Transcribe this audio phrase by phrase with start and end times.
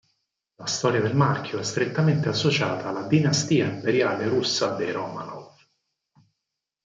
[0.55, 5.53] La storia del marchio è strettamente associata alla dinastia imperiale russa dei Romanov.